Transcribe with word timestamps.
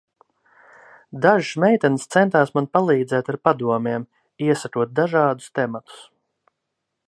Dažas 1.25 1.49
meitenes 1.63 2.07
centās 2.15 2.53
man 2.55 2.69
palīdzēt 2.77 3.31
ar 3.35 3.39
padomiem, 3.49 4.09
iesakot 4.47 4.99
dažādus 5.01 5.55
tematus. 5.61 6.05